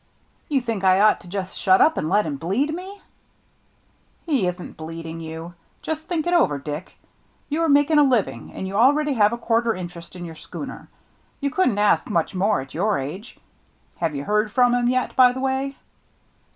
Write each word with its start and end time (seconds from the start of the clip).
"You 0.49 0.61
think 0.61 0.83
I 0.83 0.99
ought 0.99 1.19
to 1.21 1.27
just 1.27 1.55
shut 1.55 1.79
up 1.79 1.95
and 1.95 2.09
let 2.09 2.25
him 2.25 2.35
bleed 2.35 2.73
me?"" 2.73 3.03
He 4.25 4.47
isn't 4.47 4.75
bleeding 4.75 5.19
you. 5.19 5.53
Just 5.83 6.07
think 6.07 6.25
it 6.25 6.33
over, 6.33 6.57
Dick. 6.57 6.97
You 7.49 7.61
are 7.61 7.69
making 7.69 7.99
a 7.99 8.03
living, 8.03 8.51
and 8.55 8.67
you 8.67 8.73
already 8.75 9.13
have 9.13 9.31
a 9.31 9.37
quarter 9.37 9.75
interest 9.75 10.15
in 10.15 10.25
your 10.25 10.33
schooner. 10.33 10.89
You 11.39 11.51
couldn't 11.51 11.77
ask 11.77 12.09
much 12.09 12.33
more 12.33 12.61
at 12.61 12.73
your 12.73 12.97
age. 12.97 13.37
Have 13.97 14.15
you 14.15 14.23
heard 14.23 14.51
from 14.51 14.73
him 14.73 14.89
yet, 14.89 15.15
by 15.15 15.31
the 15.33 15.39
way?" 15.39 15.77